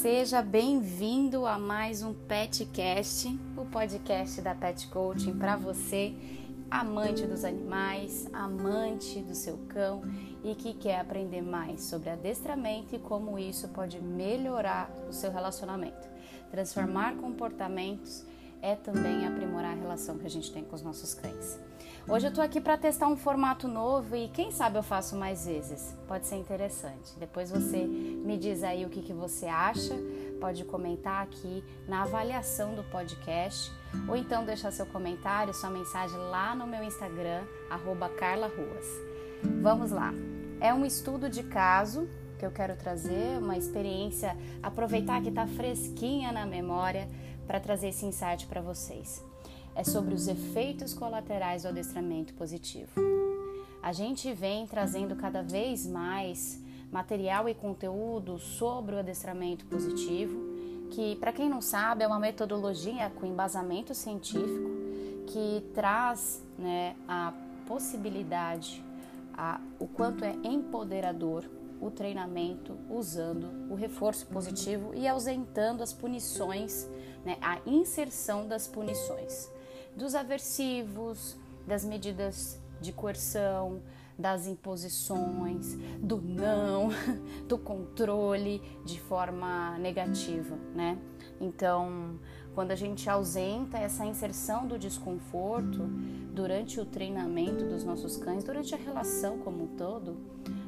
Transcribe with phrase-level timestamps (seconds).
[0.00, 6.14] Seja bem-vindo a mais um Petcast, o podcast da Pet Coaching para você,
[6.70, 10.00] amante dos animais, amante do seu cão
[10.42, 16.08] e que quer aprender mais sobre adestramento e como isso pode melhorar o seu relacionamento,
[16.50, 18.24] transformar comportamentos
[18.62, 21.58] é também aprimorar a relação que a gente tem com os nossos cães.
[22.08, 25.46] Hoje eu tô aqui para testar um formato novo e quem sabe eu faço mais
[25.46, 25.94] vezes.
[26.08, 27.12] Pode ser interessante.
[27.18, 29.94] Depois você me diz aí o que, que você acha.
[30.40, 33.70] Pode comentar aqui na avaliação do podcast
[34.08, 37.42] ou então deixar seu comentário, sua mensagem lá no meu Instagram,
[38.18, 38.86] @carla_ruas.
[39.62, 40.12] Vamos lá.
[40.60, 46.32] É um estudo de caso que eu quero trazer, uma experiência, aproveitar que está fresquinha
[46.32, 47.06] na memória
[47.50, 49.24] para trazer esse insight para vocês
[49.74, 52.92] é sobre os efeitos colaterais do adestramento positivo.
[53.82, 60.38] A gente vem trazendo cada vez mais material e conteúdo sobre o adestramento positivo,
[60.92, 64.70] que, para quem não sabe, é uma metodologia com embasamento científico
[65.26, 67.32] que traz né, a
[67.66, 68.80] possibilidade,
[69.34, 71.44] a, o quanto é empoderador
[71.80, 76.88] o treinamento usando o reforço positivo e ausentando as punições,
[77.24, 79.50] né, a inserção das punições
[79.96, 83.82] dos aversivos, das medidas de coerção,
[84.18, 86.90] das imposições, do não,
[87.48, 90.98] do controle de forma negativa, né?
[91.40, 92.18] Então,
[92.54, 95.86] quando a gente ausenta essa inserção do desconforto
[96.32, 100.16] durante o treinamento dos nossos cães, durante a relação como um todo,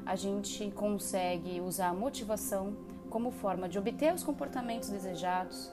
[0.04, 2.76] a gente consegue usar a motivação
[3.10, 5.70] como forma de obter os comportamentos desejados,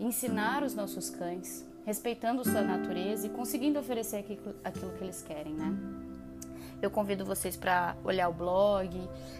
[0.00, 5.74] ensinar os nossos cães respeitando sua natureza e conseguindo oferecer aquilo, que eles querem, né?
[6.82, 8.90] Eu convido vocês para olhar o blog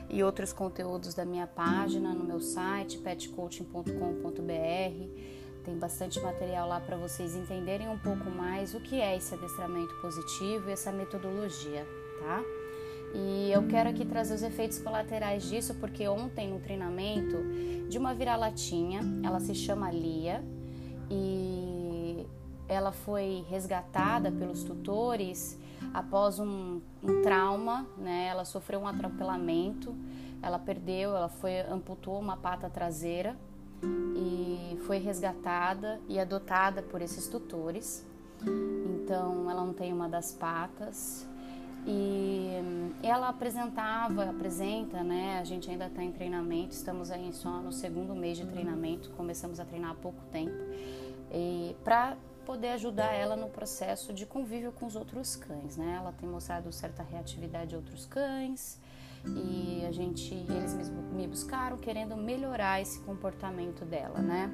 [0.09, 5.38] e outros conteúdos da minha página no meu site petcoaching.com.br.
[5.69, 9.95] Tem bastante material lá para vocês entenderem um pouco mais o que é esse adestramento
[10.01, 11.87] positivo e essa metodologia,
[12.21, 12.43] tá?
[13.15, 17.37] E eu quero aqui trazer os efeitos colaterais disso, porque ontem no treinamento
[17.87, 20.43] de uma vira-latinha, ela se chama Lia
[21.11, 22.27] e
[22.67, 25.59] ela foi resgatada pelos tutores
[25.93, 28.29] após um, um, trauma, né?
[28.29, 29.95] Ela sofreu um atropelamento,
[30.41, 33.37] ela perdeu, ela foi amputou uma pata traseira
[33.83, 38.05] e foi resgatada e adotada por esses tutores.
[38.43, 41.27] Então, ela não tem uma das patas
[41.87, 42.51] e
[43.03, 45.39] ela apresentava, apresenta, né?
[45.39, 49.59] A gente ainda está em treinamento, estamos aí só no segundo mês de treinamento, começamos
[49.59, 50.57] a treinar há pouco tempo.
[51.83, 55.97] Para poder ajudar ela no processo de convívio com os outros cães, né?
[55.99, 58.79] Ela tem mostrado certa reatividade a outros cães
[59.27, 64.51] e a gente, eles me buscaram querendo melhorar esse comportamento dela, né?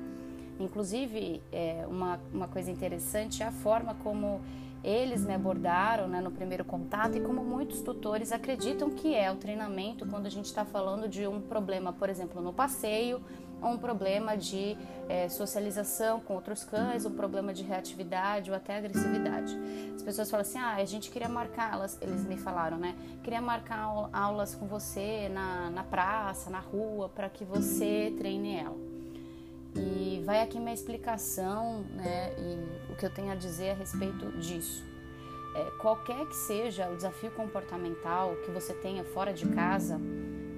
[0.58, 4.40] Inclusive, é, uma, uma coisa interessante é a forma como
[4.84, 9.36] eles me abordaram né, no primeiro contato e como muitos tutores acreditam que é o
[9.36, 13.22] treinamento quando a gente está falando de um problema, por exemplo, no passeio
[13.62, 14.76] ou um problema de
[15.08, 19.56] é, socialização com outros cães, um problema de reatividade ou até agressividade.
[19.94, 22.94] As pessoas falam assim: ah, a gente queria marcar, elas, eles me falaram, né?
[23.22, 28.93] Queria marcar aulas com você na, na praça, na rua, para que você treine ela.
[29.76, 32.32] E vai aqui minha explicação, né?
[32.38, 34.84] E o que eu tenho a dizer a respeito disso.
[35.54, 39.98] É, qualquer que seja o desafio comportamental que você tenha fora de casa,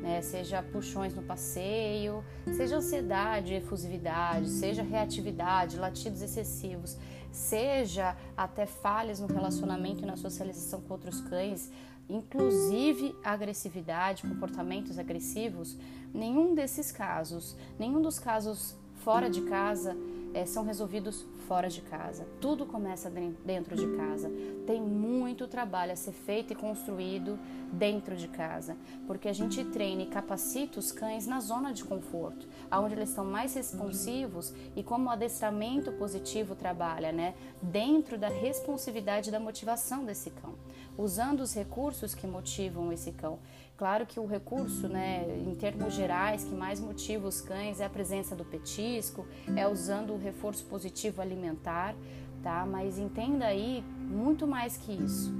[0.06, 0.22] né?
[0.22, 2.24] seja puxões no passeio,
[2.56, 6.96] seja ansiedade, efusividade, seja reatividade, latidos excessivos,
[7.30, 11.70] seja até falhas no relacionamento e na socialização com outros cães,
[12.08, 15.76] inclusive agressividade, comportamentos agressivos,
[16.14, 19.96] nenhum desses casos, nenhum dos casos fora de casa
[20.34, 22.26] é, são resolvidos fora de casa.
[22.40, 23.08] Tudo começa
[23.44, 24.28] dentro de casa.
[24.66, 27.38] Tem muito trabalho a ser feito e construído
[27.72, 28.76] dentro de casa,
[29.06, 33.24] porque a gente treina e capacita os cães na zona de conforto, aonde eles estão
[33.24, 37.36] mais responsivos e como o adestramento positivo trabalha, né?
[37.62, 40.54] Dentro da responsividade da motivação desse cão,
[40.98, 43.38] usando os recursos que motivam esse cão.
[43.76, 47.90] Claro que o recurso, né, em termos gerais, que mais motiva os cães é a
[47.90, 51.94] presença do petisco, é usando o reforço positivo alimentar,
[52.42, 52.64] tá?
[52.64, 55.30] Mas entenda aí muito mais que isso.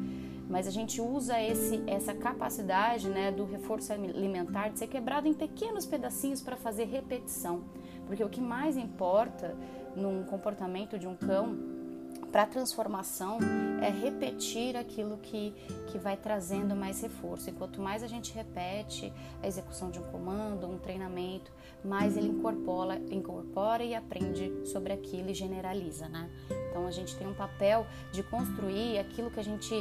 [0.50, 5.32] Mas a gente usa esse, essa capacidade, né, do reforço alimentar de ser quebrado em
[5.32, 7.64] pequenos pedacinhos para fazer repetição,
[8.06, 9.56] porque o que mais importa
[9.96, 11.75] num comportamento de um cão
[12.30, 13.38] para transformação
[13.82, 15.54] é repetir aquilo que,
[15.88, 17.48] que vai trazendo mais reforço.
[17.48, 19.12] E quanto mais a gente repete
[19.42, 21.50] a execução de um comando, um treinamento,
[21.84, 26.28] mais ele incorpora, incorpora e aprende sobre aquilo e generaliza, né?
[26.70, 29.74] Então a gente tem um papel de construir aquilo que a gente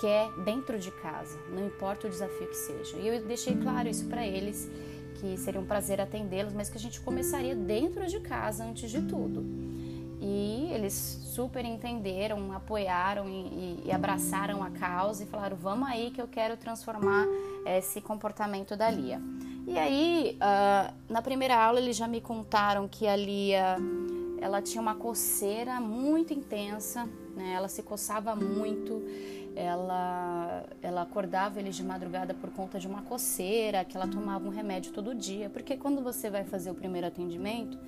[0.00, 2.96] quer dentro de casa, não importa o desafio que seja.
[2.98, 4.70] E eu deixei claro isso para eles,
[5.14, 9.00] que seria um prazer atendê-los, mas que a gente começaria dentro de casa antes de
[9.02, 9.44] tudo.
[10.20, 16.20] E eles super entenderam, apoiaram e, e, abraçaram a causa e falaram: vamos aí que
[16.20, 17.26] eu quero transformar
[17.66, 19.20] esse comportamento da Lia.
[19.66, 23.76] E aí, uh, na primeira aula, eles já me contaram que a Lia
[24.40, 27.54] ela tinha uma coceira muito intensa, né?
[27.54, 29.02] ela se coçava muito,
[29.54, 34.50] ela, ela acordava eles de madrugada por conta de uma coceira, que ela tomava um
[34.50, 37.78] remédio todo dia, porque quando você vai fazer o primeiro atendimento,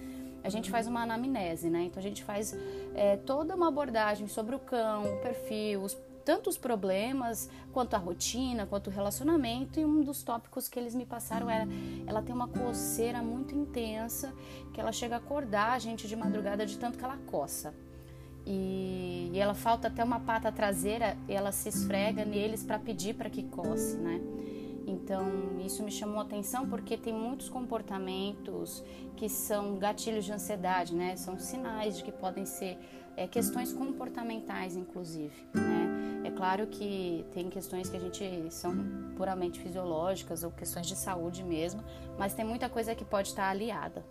[0.49, 1.85] a gente faz uma anamnese, né?
[1.85, 2.57] Então a gente faz
[2.95, 7.99] é, toda uma abordagem sobre o cão, o perfil, os, tanto os problemas, quanto a
[7.99, 9.79] rotina, quanto o relacionamento.
[9.79, 11.69] E um dos tópicos que eles me passaram era:
[12.07, 14.35] ela tem uma coceira muito intensa,
[14.73, 17.75] que ela chega a acordar a gente de madrugada de tanto que ela coça.
[18.47, 23.29] E, e ela falta até uma pata traseira, ela se esfrega neles para pedir para
[23.29, 24.21] que coce, né?
[24.89, 25.27] Então,
[25.65, 28.83] isso me chamou a atenção porque tem muitos comportamentos
[29.17, 31.15] que são gatilhos de ansiedade, né?
[31.17, 32.79] São sinais de que podem ser
[33.17, 36.23] é, questões comportamentais, inclusive, né?
[36.25, 38.75] É claro que tem questões que a gente são
[39.17, 41.83] puramente fisiológicas ou questões de saúde mesmo,
[42.19, 44.05] mas tem muita coisa que pode estar aliada.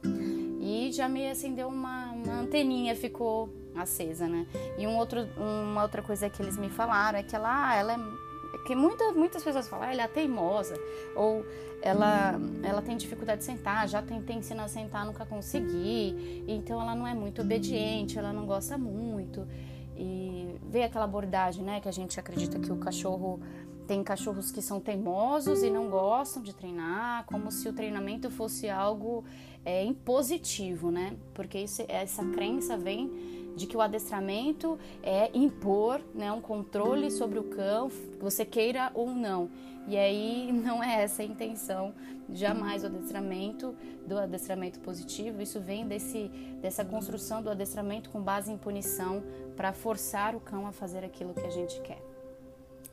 [0.60, 4.46] E já me acendeu uma, uma anteninha, ficou acesa, né?
[4.78, 7.94] E um outro, uma outra coisa que eles me falaram é que ela, ah, ela
[7.94, 8.27] é
[8.68, 10.78] porque muitas, muitas pessoas falam, ah, ela é teimosa,
[11.16, 11.46] ou
[11.82, 16.94] ela, ela tem dificuldade de sentar, já tentei ensinar a sentar, nunca consegui, então ela
[16.94, 19.48] não é muito obediente, ela não gosta muito.
[19.96, 23.40] E ver aquela abordagem, né, que a gente acredita que o cachorro
[23.88, 28.70] tem cachorros que são teimosos e não gostam de treinar, como se o treinamento fosse
[28.70, 29.24] algo
[29.64, 31.16] é, impositivo, né?
[31.34, 37.40] Porque isso, essa crença vem de que o adestramento é impor né, um controle sobre
[37.40, 37.90] o cão,
[38.20, 39.50] você queira ou não.
[39.88, 41.94] E aí não é essa a intenção,
[42.32, 43.76] jamais o adestramento
[44.06, 45.42] do adestramento positivo.
[45.42, 46.28] Isso vem desse,
[46.62, 49.24] dessa construção do adestramento com base em punição
[49.56, 52.02] para forçar o cão a fazer aquilo que a gente quer.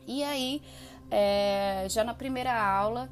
[0.06, 0.62] E aí,
[1.10, 3.10] é, já na primeira aula,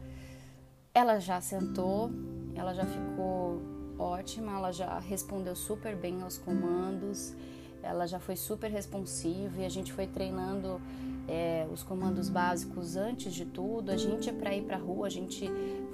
[0.95, 2.11] ela já sentou,
[2.55, 3.72] ela já ficou
[4.03, 7.35] ótima, ela já respondeu super bem aos comandos,
[7.83, 10.81] ela já foi super responsiva e a gente foi treinando
[11.29, 13.91] é, os comandos básicos antes de tudo.
[13.91, 15.51] A gente é para ir para a rua, a gente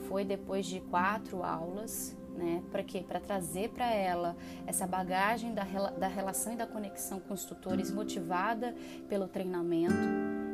[0.09, 2.63] foi depois de quatro aulas, né?
[2.71, 3.05] Para quê?
[3.07, 7.91] Para trazer para ela essa bagagem da, da relação e da conexão com os tutores
[7.91, 8.75] motivada
[9.09, 9.95] pelo treinamento.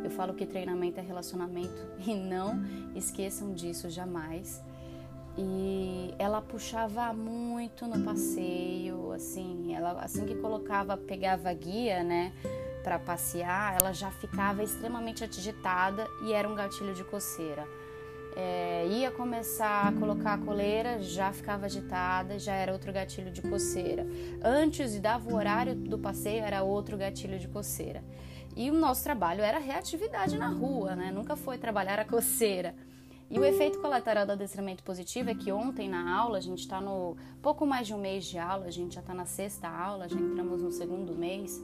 [0.02, 2.62] Eu falo que treinamento é relacionamento e não
[2.94, 4.62] esqueçam disso jamais.
[5.36, 12.32] E ela puxava muito no passeio, assim, ela assim que colocava, pegava guia, né,
[12.84, 17.66] para passear, ela já ficava extremamente agitada e era um gatilho de coceira.
[18.36, 23.42] É, ia começar a colocar a coleira, já ficava agitada, já era outro gatilho de
[23.42, 24.06] coceira.
[24.42, 28.02] Antes dava o horário do passeio, era outro gatilho de coceira.
[28.56, 31.10] E o nosso trabalho era reatividade na rua, né?
[31.12, 32.74] Nunca foi trabalhar a coceira.
[33.30, 36.80] E o efeito colateral do adestramento positivo é que ontem na aula, a gente está
[36.80, 40.08] no pouco mais de um mês de aula, a gente já está na sexta aula,
[40.08, 41.60] já entramos no segundo mês.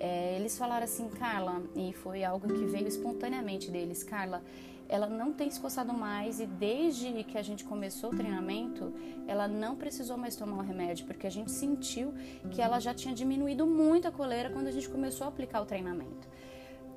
[0.00, 4.42] É, eles falaram assim, Carla, e foi algo que veio espontaneamente deles, Carla,
[4.88, 8.92] ela não tem se coçado mais e desde que a gente começou o treinamento,
[9.26, 12.14] ela não precisou mais tomar o remédio, porque a gente sentiu
[12.50, 15.66] que ela já tinha diminuído muito a coleira quando a gente começou a aplicar o
[15.66, 16.26] treinamento.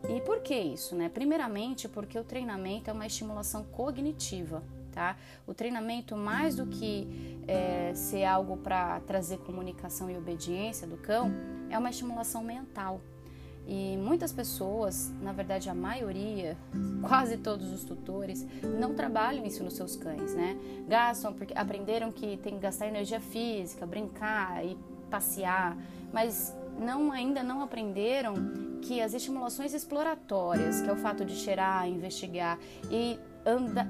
[0.10, 1.10] E por que isso, né?
[1.10, 5.16] Primeiramente, porque o treinamento é uma estimulação cognitiva, tá?
[5.48, 11.32] O treinamento, mais do que é, ser algo para trazer comunicação e obediência do cão,
[11.70, 13.00] é uma estimulação mental.
[13.68, 16.58] E muitas pessoas, na verdade a maioria,
[17.08, 18.46] quase todos os tutores,
[18.80, 20.58] não trabalham isso nos seus cães, né?
[20.88, 24.76] Gastam porque aprenderam que tem que gastar energia física, brincar e
[25.10, 25.78] passear,
[26.12, 28.36] mas não ainda não aprenderam
[28.82, 32.60] que as estimulações exploratórias, que é o fato de cheirar, investigar
[32.90, 33.20] e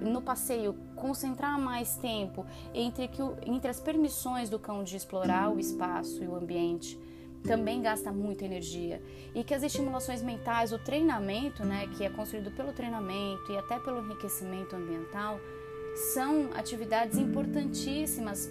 [0.02, 5.50] no passeio concentrar mais tempo entre, que o, entre as permissões do cão de explorar
[5.50, 6.98] o espaço e o ambiente,
[7.44, 9.02] também gasta muita energia.
[9.34, 13.80] E que as estimulações mentais, o treinamento, né, que é construído pelo treinamento e até
[13.80, 15.40] pelo enriquecimento ambiental,
[16.14, 18.50] são atividades importantíssimas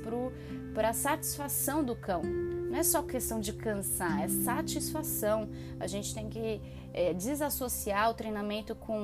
[0.74, 5.48] para a satisfação do cão não é só questão de cansar, é satisfação.
[5.80, 6.60] A gente tem que
[6.94, 9.02] é, desassociar o treinamento com,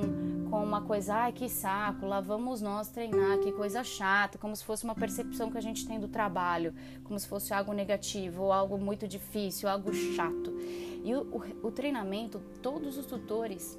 [0.49, 4.63] com uma coisa, ai que saco, lá vamos nós treinar, que coisa chata, como se
[4.63, 8.53] fosse uma percepção que a gente tem do trabalho, como se fosse algo negativo, ou
[8.53, 10.53] algo muito difícil, algo chato.
[11.03, 13.77] E o, o, o treinamento, todos os tutores,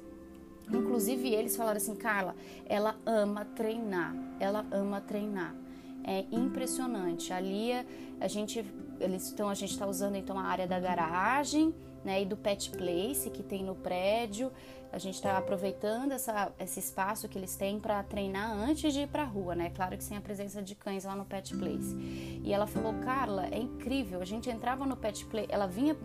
[0.71, 2.35] inclusive eles falaram assim, Carla,
[2.67, 5.55] ela ama treinar, ela ama treinar.
[6.03, 7.31] É impressionante.
[7.33, 7.71] Ali
[8.19, 8.65] a gente,
[8.99, 12.69] eles, então a gente está usando então a área da garagem, né, e do pet
[12.71, 14.51] place que tem no prédio.
[14.91, 19.07] A gente está aproveitando essa, esse espaço que eles têm para treinar antes de ir
[19.07, 19.69] para a rua, né?
[19.69, 21.95] Claro que sem a presença de cães lá no pet place.
[22.43, 24.19] E ela falou, Carla, é incrível.
[24.19, 25.95] A gente entrava no pet place, ela vinha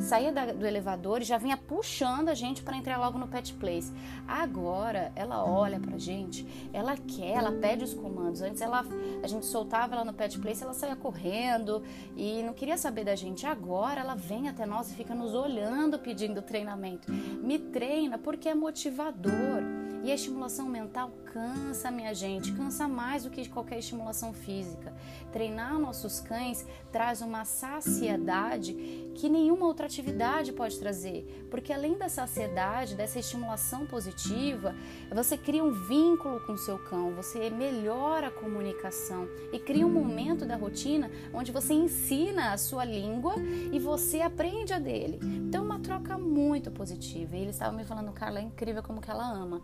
[0.00, 3.54] saía da, do elevador e já vinha puxando a gente para entrar logo no pet
[3.54, 3.92] place.
[4.26, 8.42] Agora ela olha pra gente, ela quer, ela pede os comandos.
[8.42, 8.84] Antes ela
[9.22, 11.82] a gente soltava ela no pet place, ela saía correndo
[12.16, 13.46] e não queria saber da gente.
[13.46, 17.10] Agora ela vem até nós e fica nos olhando pedindo treinamento.
[17.10, 19.62] Me treina porque é motivador.
[20.02, 24.94] E a estimulação mental cansa, minha gente, cansa mais do que qualquer estimulação física.
[25.30, 32.08] Treinar nossos cães traz uma saciedade que nenhuma outra atividade pode trazer, porque além da
[32.08, 34.74] saciedade, dessa estimulação positiva,
[35.12, 39.90] você cria um vínculo com o seu cão, você melhora a comunicação e cria um
[39.90, 43.34] momento da rotina onde você ensina a sua língua
[43.72, 45.18] e você aprende a dele.
[45.22, 47.36] Então, é uma troca muito positiva.
[47.36, 49.62] E eles estavam me falando, Carla, é incrível como que ela ama.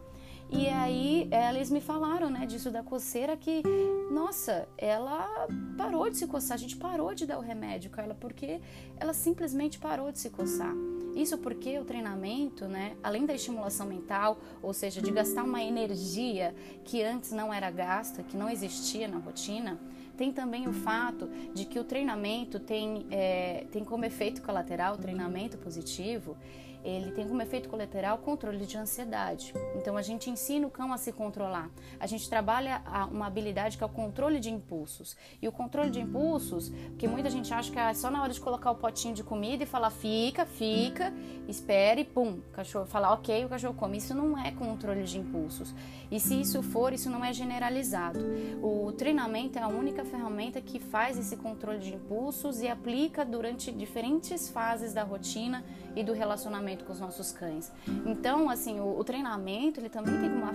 [0.51, 3.63] E aí eles me falaram, né, disso da coceira que,
[4.11, 8.15] nossa, ela parou de se coçar, a gente parou de dar o remédio com ela
[8.15, 8.61] porque
[8.99, 10.73] ela simplesmente parou de se coçar.
[11.17, 16.55] Isso porque o treinamento, né, além da estimulação mental, ou seja, de gastar uma energia
[16.85, 19.81] que antes não era gasta, que não existia na rotina,
[20.17, 24.99] tem também o fato de que o treinamento tem, é, tem como efeito colateral, o
[24.99, 26.37] treinamento positivo,
[26.89, 29.53] ele tem como efeito colateral controle de ansiedade.
[29.75, 31.69] Então a gente ensina o cão a se controlar.
[31.99, 35.17] A gente trabalha uma habilidade que é o controle de impulsos.
[35.43, 38.41] E o controle de impulsos, que muita gente acha que é só na hora de
[38.41, 41.13] colocar o potinho de comida e falar fica, fica,
[41.49, 43.99] espere, pum, o cachorro falar ok, o cachorro come.
[43.99, 45.75] Isso não é controle de impulsos.
[46.11, 48.21] E se isso for, isso não é generalizado.
[48.63, 53.73] O treinamento é a única ferramenta que faz esse controle de impulsos e aplica durante
[53.73, 55.65] diferentes fases da rotina
[55.97, 57.73] e do relacionamento com os nossos cães.
[58.05, 60.47] Então, assim, o, o treinamento ele também tem como,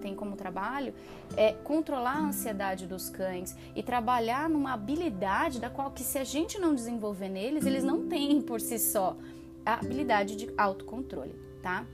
[0.00, 0.94] tem como trabalho
[1.36, 6.24] é, controlar a ansiedade dos cães e trabalhar numa habilidade da qual que se a
[6.24, 9.16] gente não desenvolver neles, eles não têm por si só
[9.64, 11.84] a habilidade de autocontrole, tá?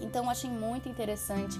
[0.00, 1.58] Então, achei muito interessante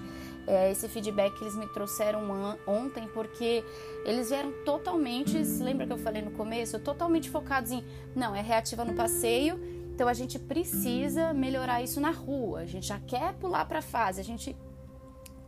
[0.48, 2.22] é, esse feedback que eles me trouxeram
[2.66, 3.62] ontem, porque
[4.04, 7.84] eles vieram totalmente, lembra que eu falei no começo, totalmente focados em,
[8.16, 9.60] não, é reativa no passeio,
[9.98, 12.60] então a gente precisa melhorar isso na rua.
[12.60, 14.56] A gente já quer pular para a fase, a gente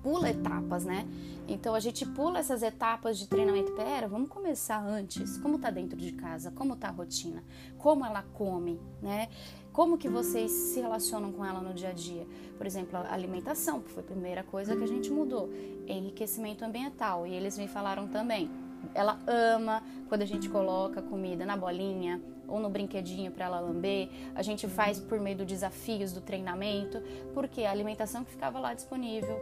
[0.03, 1.07] pula etapas, né?
[1.47, 3.71] Então a gente pula essas etapas de treinamento.
[3.77, 5.39] Pera, vamos começar antes.
[5.39, 6.51] Como tá dentro de casa?
[6.51, 7.45] Como tá a rotina?
[7.79, 9.29] Como ela come, né?
[9.73, 12.27] Como que vocês se relacionam com ela no dia a dia?
[12.59, 15.49] Por exemplo, a alimentação, que foi a primeira coisa que a gente mudou.
[15.87, 17.25] Enriquecimento ambiental.
[17.25, 18.51] E eles me falaram também.
[18.95, 24.11] Ela ama quando a gente coloca comida na bolinha, ou no brinquedinho para ela lamber.
[24.35, 27.01] A gente faz por meio dos desafios do treinamento,
[27.33, 29.39] porque a alimentação que ficava lá disponível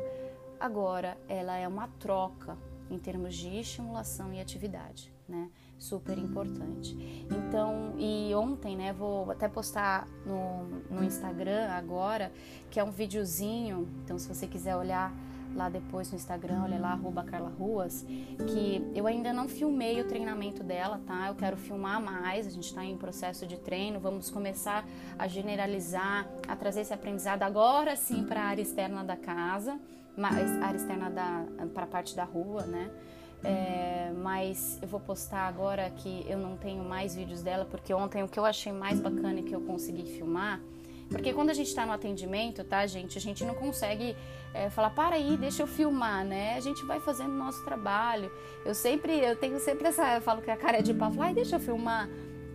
[0.61, 2.57] agora ela é uma troca
[2.91, 5.51] em termos de estimulação e atividade, né?
[5.79, 6.97] Super importante.
[7.31, 12.33] Então, e ontem, né, vou até postar no, no Instagram agora,
[12.71, 15.15] que é um videozinho, então se você quiser olhar
[15.55, 18.05] lá depois no Instagram, olha lá, arroba Carla Ruas,
[18.47, 21.29] que eu ainda não filmei o treinamento dela, tá?
[21.29, 24.87] Eu quero filmar mais, a gente está em processo de treino, vamos começar
[25.19, 29.79] a generalizar, a trazer esse aprendizado agora sim para a área externa da casa,
[30.17, 31.11] mais área externa
[31.75, 32.91] para a parte da rua, né?
[33.45, 38.23] É, mas eu vou postar agora que eu não tenho mais vídeos dela, porque ontem
[38.23, 40.61] o que eu achei mais bacana e que eu consegui filmar
[41.09, 44.15] porque quando a gente está no atendimento, tá, gente, a gente não consegue
[44.53, 46.57] é, falar, para aí, deixa eu filmar, né?
[46.57, 48.31] A gente vai fazendo o nosso trabalho.
[48.65, 51.33] Eu sempre, eu tenho sempre essa, eu falo que a cara é de pau, ai,
[51.33, 52.09] deixa eu filmar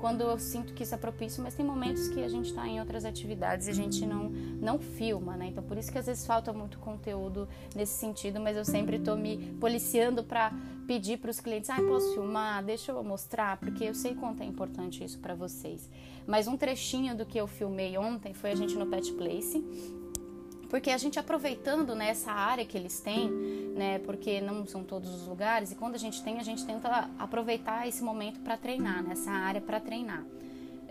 [0.04, 2.78] quando eu sinto que isso é propício, mas tem momentos que a gente está em
[2.78, 4.26] outras atividades e a gente não,
[4.60, 5.48] não filma, né?
[5.48, 9.16] Então por isso que às vezes falta muito conteúdo nesse sentido, mas eu sempre estou
[9.16, 10.52] me policiando para
[10.86, 14.46] pedir para os clientes, ah, posso filmar, deixa eu mostrar, porque eu sei quanto é
[14.46, 15.90] importante isso para vocês.
[16.28, 19.64] Mas um trechinho do que eu filmei ontem foi a gente no Pet Place,
[20.74, 23.30] porque a gente aproveitando né, área que eles têm,
[23.76, 27.12] né, porque não são todos os lugares, e quando a gente tem, a gente tenta
[27.20, 30.26] aproveitar esse momento para treinar, nessa área para treinar.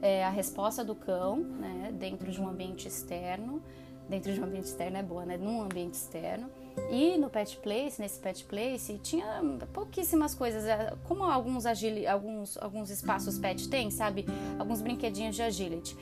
[0.00, 3.60] é, a resposta do cão, né, dentro de um ambiente externo.
[4.08, 5.36] Dentro de um ambiente externo é boa, né?
[5.36, 6.50] Num ambiente externo.
[6.90, 9.40] E no Pet Place, nesse Pet Place, tinha
[9.72, 14.26] pouquíssimas coisas, é, como alguns, agili, alguns, alguns espaços pet tem, sabe?
[14.58, 15.96] Alguns brinquedinhos de agility.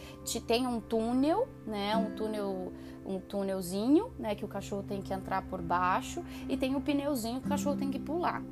[0.47, 1.97] Tem um túnel, né?
[1.97, 2.73] Um túnel,
[3.07, 4.35] um túnelzinho, né?
[4.35, 7.51] Que o cachorro tem que entrar por baixo e tem o um pneuzinho que o
[7.51, 8.43] cachorro tem que pular.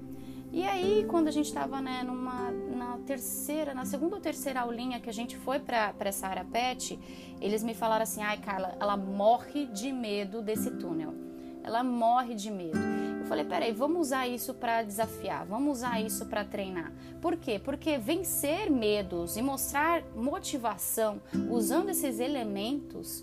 [0.50, 4.98] E aí, quando a gente estava né, numa, na terceira, na segunda ou terceira aulinha
[4.98, 6.98] que a gente foi para essa área pet,
[7.40, 11.27] eles me falaram assim: ai, Carla, ela morre de medo desse túnel.
[11.68, 12.78] Ela morre de medo.
[13.20, 16.90] Eu falei: peraí, vamos usar isso para desafiar, vamos usar isso para treinar.
[17.20, 17.60] Por quê?
[17.62, 21.20] Porque vencer medos e mostrar motivação
[21.50, 23.22] usando esses elementos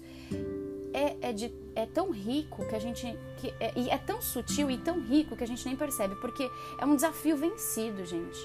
[0.93, 3.01] é, é, de, é tão rico que a gente.
[3.37, 6.47] Que é, e é tão sutil e tão rico que a gente nem percebe, porque
[6.79, 8.39] é um desafio vencido, gente.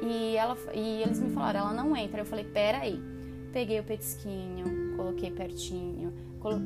[0.00, 2.20] E, ela, e eles me falaram, ela não entra.
[2.20, 3.02] Eu falei, peraí.
[3.52, 6.14] Peguei o petisquinho, coloquei pertinho,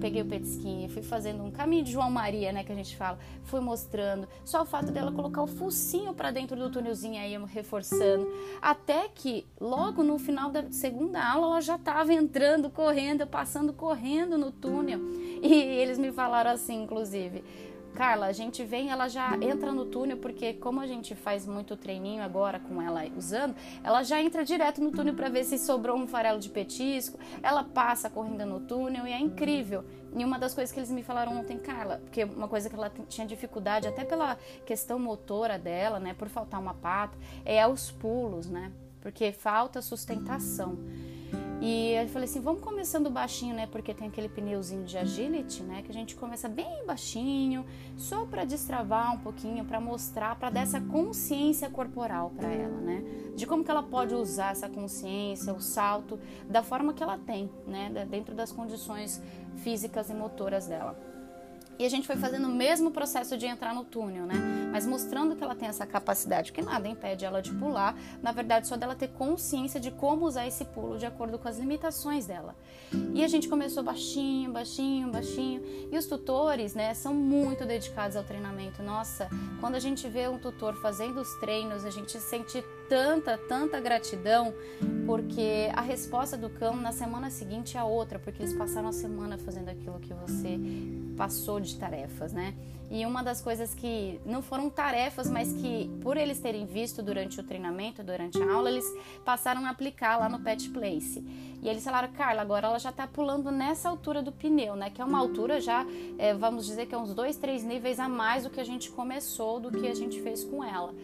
[0.00, 3.18] peguei o petisquinho, fui fazendo um caminho de João Maria, né, que a gente fala,
[3.42, 4.28] fui mostrando.
[4.44, 8.26] Só o fato dela colocar o focinho para dentro do túnelzinho aí, reforçando.
[8.62, 14.38] Até que logo no final da segunda aula ela já estava entrando, correndo, passando correndo
[14.38, 15.00] no túnel.
[15.42, 17.42] E eles me falaram assim, inclusive.
[17.94, 21.76] Carla, a gente vem, ela já entra no túnel, porque como a gente faz muito
[21.76, 25.96] treininho agora com ela usando, ela já entra direto no túnel para ver se sobrou
[25.96, 29.84] um farelo de petisco, ela passa correndo no túnel e é incrível.
[30.16, 32.90] E uma das coisas que eles me falaram ontem, Carla, porque uma coisa que ela
[33.08, 34.36] tinha dificuldade, até pela
[34.66, 40.78] questão motora dela, né, por faltar uma pata, é os pulos, né, porque falta sustentação.
[41.66, 43.66] E eu falei assim, vamos começando baixinho, né?
[43.66, 45.80] Porque tem aquele pneuzinho de agility, né?
[45.80, 47.64] Que a gente começa bem baixinho,
[47.96, 53.02] só para destravar um pouquinho, para mostrar, para dar essa consciência corporal para ela, né?
[53.34, 57.50] De como que ela pode usar essa consciência, o salto, da forma que ela tem,
[57.66, 58.06] né?
[58.10, 59.22] Dentro das condições
[59.56, 60.94] físicas e motoras dela.
[61.78, 64.34] E a gente foi fazendo o mesmo processo de entrar no túnel, né?
[64.74, 68.66] Mas mostrando que ela tem essa capacidade, que nada impede ela de pular, na verdade,
[68.66, 72.56] só dela ter consciência de como usar esse pulo de acordo com as limitações dela.
[73.14, 75.62] E a gente começou baixinho, baixinho, baixinho.
[75.92, 78.82] E os tutores, né, são muito dedicados ao treinamento.
[78.82, 79.28] Nossa,
[79.60, 84.54] quando a gente vê um tutor fazendo os treinos, a gente sente tanta, tanta gratidão,
[85.06, 89.38] porque a resposta do cão na semana seguinte é outra, porque eles passaram a semana
[89.38, 90.58] fazendo aquilo que você
[91.16, 92.54] passou de tarefas, né?
[92.90, 97.40] E uma das coisas que não foram tarefas, mas que por eles terem visto durante
[97.40, 98.84] o treinamento, durante a aula, eles
[99.24, 101.24] passaram a aplicar lá no Pet Place.
[101.62, 104.90] E eles falaram, Carla, agora ela já tá pulando nessa altura do pneu, né?
[104.90, 105.84] Que é uma altura já,
[106.18, 108.90] é, vamos dizer que é uns dois, três níveis a mais do que a gente
[108.90, 110.94] começou, do que a gente fez com ela.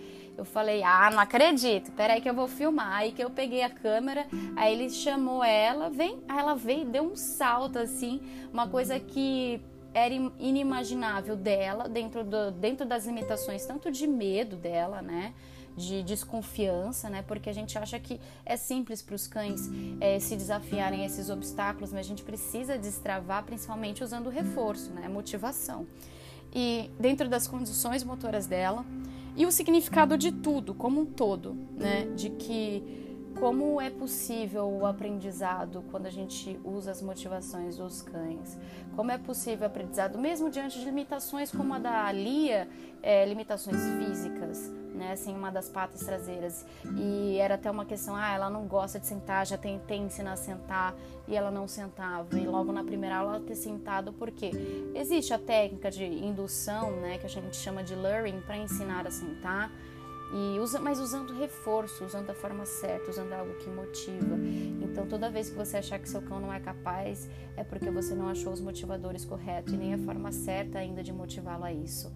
[0.41, 2.95] Eu falei, ah, não acredito, peraí que eu vou filmar.
[2.95, 4.27] Aí que eu peguei a câmera,
[4.57, 8.99] aí ele chamou ela, vem, aí ela veio e deu um salto assim, uma coisa
[8.99, 9.61] que
[9.93, 15.35] era inimaginável dela, dentro, do, dentro das limitações, tanto de medo dela, né?
[15.77, 17.21] De desconfiança, né?
[17.21, 19.69] Porque a gente acha que é simples para os cães
[20.01, 25.07] é, se desafiarem a esses obstáculos, mas a gente precisa destravar, principalmente usando reforço, né?
[25.07, 25.87] Motivação.
[26.51, 28.87] E dentro das condições motoras dela
[29.41, 32.07] e o significado de tudo, como um todo, né?
[32.15, 33.10] De que
[33.41, 38.59] como é possível o aprendizado quando a gente usa as motivações dos cães?
[38.95, 42.69] Como é possível o aprendizado mesmo diante de limitações como a da Lia,
[43.03, 45.13] é, limitações físicas, né?
[45.13, 46.67] Assim, uma das patas traseiras.
[46.99, 50.37] E era até uma questão, ah, ela não gosta de sentar, já tentei ensinar a
[50.37, 50.95] sentar
[51.27, 52.39] e ela não sentava.
[52.39, 54.51] E logo na primeira aula ela ter sentado, porque
[54.95, 59.11] existe a técnica de indução, né, que a gente chama de luring, para ensinar a
[59.11, 59.73] sentar
[60.33, 64.37] e usa, mas usando reforço, usando da forma certa, usando algo que motiva.
[64.81, 68.15] Então, toda vez que você achar que seu cão não é capaz, é porque você
[68.15, 72.13] não achou os motivadores corretos e nem a forma certa ainda de motivá-lo a isso.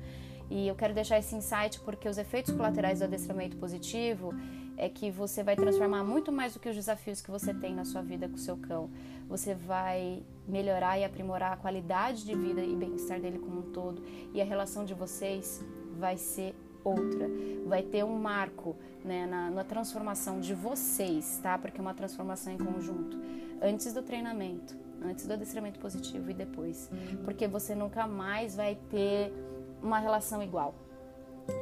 [0.50, 4.32] E eu quero deixar esse insight porque os efeitos colaterais do adestramento positivo
[4.76, 7.84] é que você vai transformar muito mais do que os desafios que você tem na
[7.84, 8.90] sua vida com o seu cão.
[9.28, 14.02] Você vai melhorar e aprimorar a qualidade de vida e bem-estar dele como um todo,
[14.32, 15.64] e a relação de vocês
[15.98, 17.28] vai ser outra.
[17.66, 21.58] Vai ter um marco né, na, na transformação de vocês, tá?
[21.58, 23.18] Porque é uma transformação em conjunto.
[23.62, 26.90] Antes do treinamento, antes do adestramento positivo e depois.
[27.24, 29.32] Porque você nunca mais vai ter
[29.82, 30.74] uma relação igual.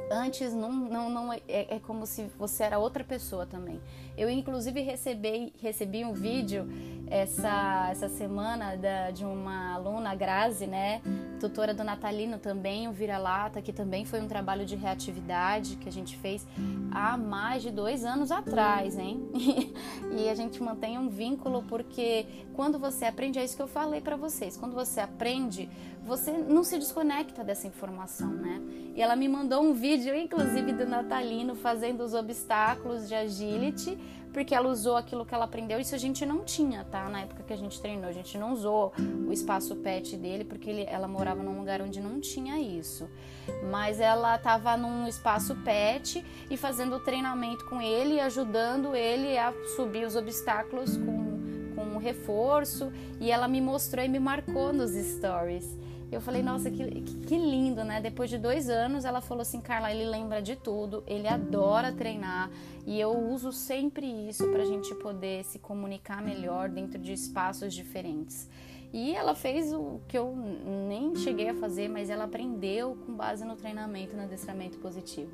[0.09, 3.81] Antes não, não, não é, é, como se você era outra pessoa também.
[4.17, 6.65] Eu inclusive recebi, recebi um vídeo
[7.07, 11.01] essa, essa semana da, de uma aluna, Grazi, né,
[11.39, 15.91] tutora do Natalino também, o Vira-Lata, que também foi um trabalho de reatividade que a
[15.91, 16.45] gente fez
[16.91, 19.29] há mais de dois anos atrás, hein?
[20.17, 24.01] e a gente mantém um vínculo porque quando você aprende, é isso que eu falei
[24.01, 25.69] para vocês, quando você aprende,
[26.03, 28.61] você não se desconecta dessa informação, né?
[28.95, 33.97] E ela me mandou um vídeo, inclusive, do Natalino fazendo os obstáculos de agility
[34.33, 35.79] porque ela usou aquilo que ela aprendeu.
[35.79, 37.07] Isso a gente não tinha, tá?
[37.07, 38.91] Na época que a gente treinou, a gente não usou
[39.27, 43.09] o espaço pet dele, porque ele, ela morava num lugar onde não tinha isso.
[43.71, 50.05] Mas ela estava num espaço pet e fazendo treinamento com ele, ajudando ele a subir
[50.05, 52.91] os obstáculos com, com um reforço.
[53.19, 55.77] E ela me mostrou e me marcou nos stories.
[56.13, 57.99] Eu falei, nossa, que, que lindo, né?
[57.99, 62.51] Depois de dois anos, ela falou assim, Carla, ele lembra de tudo, ele adora treinar
[62.85, 67.73] e eu uso sempre isso para a gente poder se comunicar melhor dentro de espaços
[67.73, 68.47] diferentes.
[68.93, 70.35] E ela fez o que eu
[70.87, 75.31] nem cheguei a fazer, mas ela aprendeu com base no treinamento, no adestramento positivo.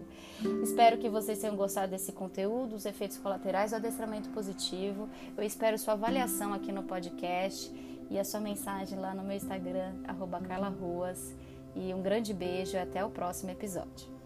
[0.63, 5.09] Espero que vocês tenham gostado desse conteúdo, os efeitos colaterais do adestramento positivo.
[5.37, 7.69] Eu espero sua avaliação aqui no podcast
[8.09, 11.35] e a sua mensagem lá no meu Instagram, arroba Carla Ruas.
[11.75, 14.18] E um grande beijo e até o próximo episódio.